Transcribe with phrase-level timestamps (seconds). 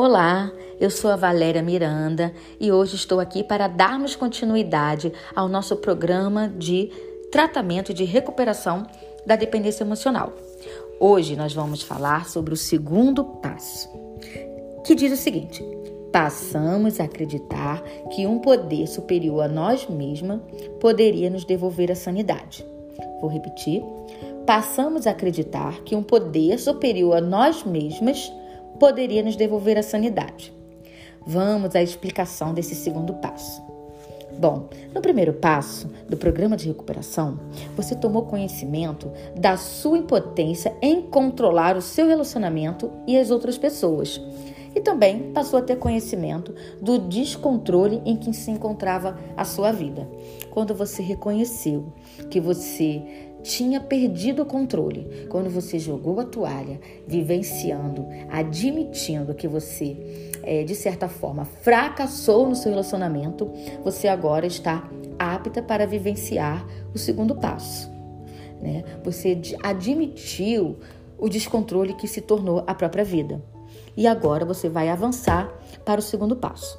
[0.00, 5.74] Olá, eu sou a Valéria Miranda e hoje estou aqui para darmos continuidade ao nosso
[5.74, 6.88] programa de
[7.32, 8.86] tratamento de recuperação
[9.26, 10.32] da dependência emocional.
[11.00, 13.88] Hoje nós vamos falar sobre o segundo passo,
[14.86, 15.64] que diz o seguinte:
[16.12, 17.82] passamos a acreditar
[18.14, 20.40] que um poder superior a nós mesmos
[20.78, 22.64] poderia nos devolver a sanidade.
[23.20, 23.82] Vou repetir.
[24.46, 28.32] Passamos a acreditar que um poder superior a nós mesmos
[28.78, 30.52] poderia nos devolver a sanidade.
[31.26, 33.62] Vamos à explicação desse segundo passo.
[34.38, 37.40] Bom, no primeiro passo do programa de recuperação,
[37.76, 44.20] você tomou conhecimento da sua impotência em controlar o seu relacionamento e as outras pessoas.
[44.76, 50.08] E também passou a ter conhecimento do descontrole em que se encontrava a sua vida.
[50.50, 51.92] Quando você reconheceu
[52.30, 60.30] que você tinha perdido o controle, quando você jogou a toalha, vivenciando, admitindo que você,
[60.42, 63.50] é, de certa forma, fracassou no seu relacionamento,
[63.84, 67.90] você agora está apta para vivenciar o segundo passo.
[68.60, 68.84] Né?
[69.04, 70.76] Você admitiu
[71.18, 73.42] o descontrole que se tornou a própria vida.
[73.96, 75.52] E agora você vai avançar
[75.84, 76.78] para o segundo passo.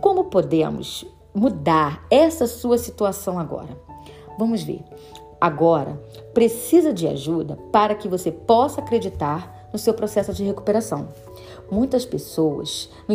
[0.00, 3.78] Como podemos mudar essa sua situação agora?
[4.38, 4.82] Vamos ver
[5.40, 6.00] agora
[6.34, 11.08] precisa de ajuda para que você possa acreditar no seu processo de recuperação.
[11.70, 13.14] Muitas pessoas, no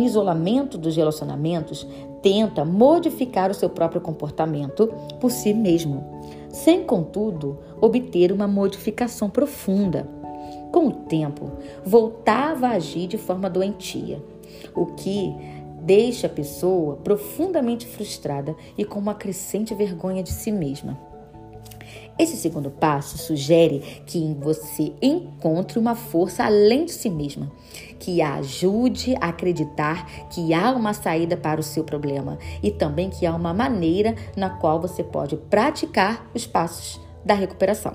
[0.00, 1.86] isolamento dos relacionamentos,
[2.22, 4.88] tentam modificar o seu próprio comportamento
[5.20, 10.08] por si mesmo, sem, contudo, obter uma modificação profunda.
[10.70, 11.50] Com o tempo,
[11.84, 14.22] voltava a agir de forma doentia,
[14.74, 15.34] o que
[15.82, 21.11] deixa a pessoa profundamente frustrada e com uma crescente vergonha de si mesma.
[22.18, 27.50] Esse segundo passo sugere que você encontre uma força além de si mesma,
[27.98, 33.08] que a ajude a acreditar que há uma saída para o seu problema e também
[33.08, 37.94] que há uma maneira na qual você pode praticar os passos da recuperação.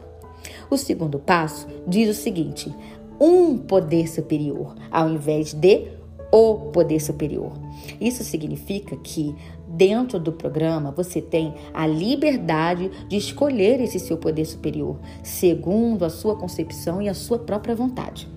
[0.69, 2.73] O segundo passo diz o seguinte:
[3.19, 5.88] um poder superior, ao invés de
[6.31, 7.53] o poder superior.
[8.01, 9.33] Isso significa que
[9.67, 16.09] dentro do programa você tem a liberdade de escolher esse seu poder superior, segundo a
[16.09, 18.27] sua concepção e a sua própria vontade.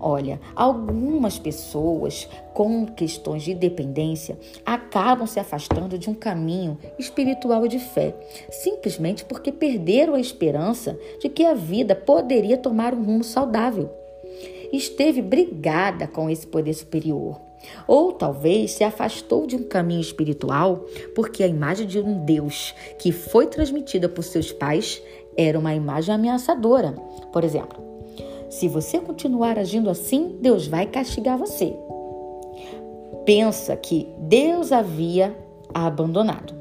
[0.00, 7.68] Olha, algumas pessoas com questões de dependência acabam se afastando de um caminho espiritual e
[7.68, 8.14] de fé,
[8.48, 13.97] simplesmente porque perderam a esperança de que a vida poderia tomar um rumo saudável
[14.72, 17.40] esteve brigada com esse poder superior.
[17.86, 20.84] Ou talvez se afastou de um caminho espiritual
[21.14, 25.02] porque a imagem de um Deus que foi transmitida por seus pais
[25.36, 26.92] era uma imagem ameaçadora.
[27.32, 27.82] Por exemplo,
[28.50, 31.74] se você continuar agindo assim, Deus vai castigar você.
[33.24, 35.36] Pensa que Deus havia
[35.74, 36.57] abandonado.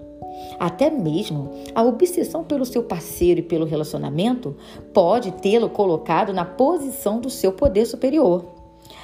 [0.59, 4.55] Até mesmo a obsessão pelo seu parceiro e pelo relacionamento
[4.93, 8.45] pode tê-lo colocado na posição do seu poder superior.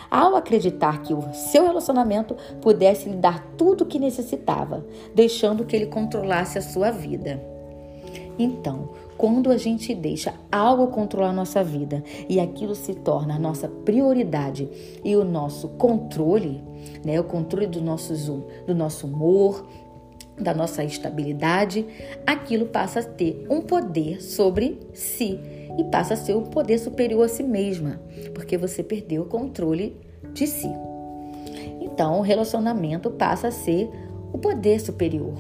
[0.10, 5.76] Ao acreditar que o seu relacionamento pudesse lhe dar tudo o que necessitava, deixando que
[5.76, 7.42] ele controlasse a sua vida.
[8.38, 13.40] Então, quando a gente deixa algo controlar a nossa vida e aquilo se torna a
[13.40, 14.70] nossa prioridade
[15.04, 16.64] e o nosso controle,
[17.06, 18.14] né, o controle do nosso,
[18.66, 19.66] do nosso humor,
[20.40, 21.86] da nossa estabilidade,
[22.26, 25.40] aquilo passa a ter um poder sobre si
[25.78, 28.02] e passa a ser um poder superior a si mesma,
[28.34, 29.98] porque você perdeu o controle
[30.34, 30.70] de si.
[31.82, 33.90] Então, o relacionamento passa a ser
[34.32, 35.34] o poder superior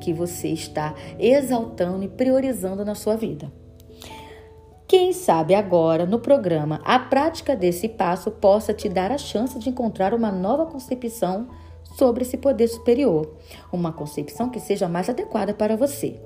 [0.00, 3.50] que você está exaltando e priorizando na sua vida.
[4.86, 9.68] Quem sabe agora, no programa, a prática desse passo possa te dar a chance de
[9.68, 11.48] encontrar uma nova concepção
[11.96, 13.30] sobre esse poder superior,
[13.72, 16.20] uma concepção que seja mais adequada para você.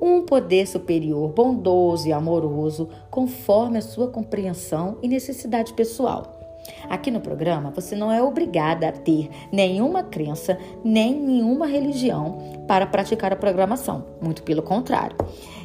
[0.00, 6.40] Um poder superior bondoso e amoroso, conforme a sua compreensão e necessidade pessoal.
[6.88, 12.86] Aqui no programa, você não é obrigada a ter nenhuma crença, nem nenhuma religião para
[12.86, 14.04] praticar a programação.
[14.20, 15.16] Muito pelo contrário.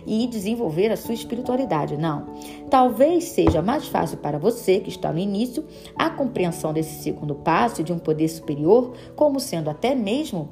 [0.05, 1.97] E desenvolver a sua espiritualidade.
[1.97, 2.27] Não.
[2.69, 5.65] Talvez seja mais fácil para você, que está no início,
[5.95, 10.49] a compreensão desse segundo passo de um poder superior, como sendo até mesmo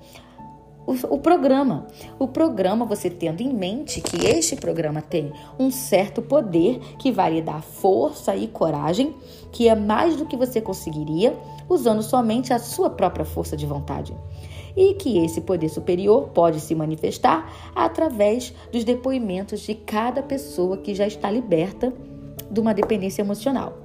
[0.88, 1.86] o, o, programa.
[2.18, 7.34] O programa, você tendo em mente que este programa tem um certo poder que vai
[7.34, 9.14] lhe dar força e coragem,
[9.52, 11.38] que é mais do que você conseguiria
[11.68, 14.16] usando somente a sua própria força de vontade.
[14.78, 20.96] E que esse poder superior pode se manifestar através dos depoimentos de cada pessoa que
[20.96, 21.92] já está liberta
[22.50, 23.78] de uma dependência emocional.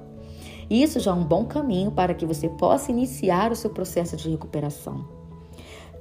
[0.69, 4.29] Isso já é um bom caminho para que você possa iniciar o seu processo de
[4.29, 5.22] recuperação.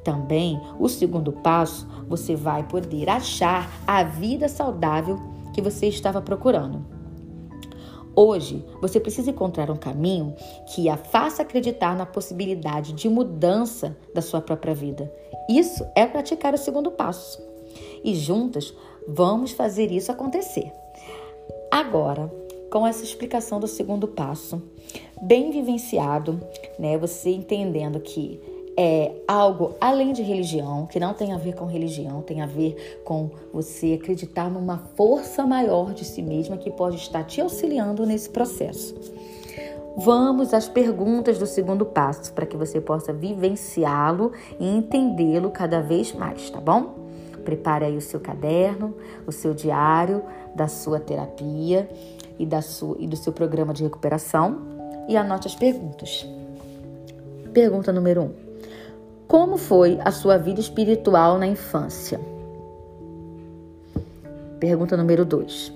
[0.04, 5.19] Também, o segundo passo, você vai poder achar a vida saudável
[5.54, 6.84] que você estava procurando.
[8.14, 10.34] Hoje, você precisa encontrar um caminho
[10.75, 15.10] que a faça acreditar na possibilidade de mudança da sua própria vida.
[15.49, 17.40] Isso é praticar o segundo passo.
[18.05, 18.75] E juntas,
[19.08, 20.70] vamos fazer isso acontecer.
[21.70, 22.31] Agora,
[22.70, 24.62] com essa explicação do segundo passo,
[25.22, 26.38] bem vivenciado,
[26.78, 26.98] né?
[26.98, 28.40] Você entendendo que
[28.76, 33.00] é algo além de religião, que não tem a ver com religião, tem a ver
[33.04, 38.30] com você acreditar numa força maior de si mesma que pode estar te auxiliando nesse
[38.30, 38.94] processo.
[39.96, 46.12] Vamos às perguntas do segundo passo para que você possa vivenciá-lo e entendê-lo cada vez
[46.14, 46.94] mais, tá bom?
[47.44, 48.94] Prepare aí o seu caderno,
[49.26, 50.22] o seu diário
[50.54, 51.88] da sua terapia
[52.38, 54.62] e, da sua, e do seu programa de recuperação
[55.08, 56.26] e anote as perguntas.
[57.52, 58.24] Pergunta número 1.
[58.24, 58.42] Um.
[59.32, 62.20] Como foi a sua vida espiritual na infância?
[64.61, 65.73] Pergunta número 2.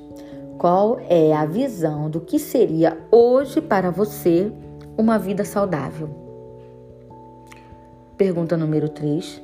[0.59, 4.53] Qual é a visão do que seria hoje para você
[4.95, 6.11] uma vida saudável?
[8.19, 9.41] Pergunta número 3.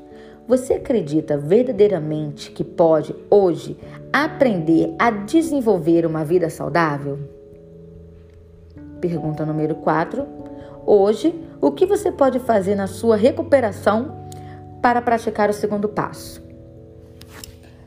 [0.47, 3.79] Você acredita verdadeiramente que pode hoje
[4.13, 7.19] aprender a desenvolver uma vida saudável?
[9.01, 10.27] Pergunta número 4.
[10.85, 14.29] Hoje, o que você pode fazer na sua recuperação
[14.83, 16.43] para praticar o segundo passo?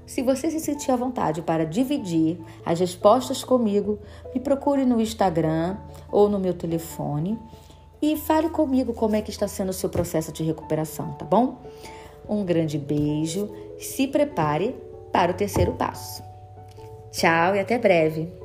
[0.06, 4.00] Se você se sentir à vontade para dividir as respostas comigo,
[4.34, 5.76] me procure no Instagram
[6.10, 7.38] ou no meu telefone
[8.02, 11.62] e fale comigo como é que está sendo o seu processo de recuperação, tá bom?
[12.30, 14.74] Um grande beijo, se prepare
[15.12, 16.24] para o terceiro passo.
[17.12, 18.45] Tchau e até breve!